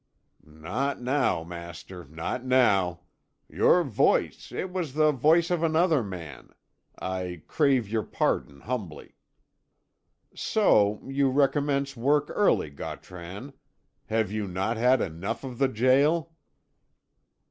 [0.43, 3.01] "Not now, master, not now.
[3.47, 6.49] Your voice it was the voice of another man.
[6.99, 9.13] I crave your pardon, humbly."
[10.33, 13.53] "So you recommence work early, Gautran.
[14.07, 16.33] Have you not had enough of the gaol?"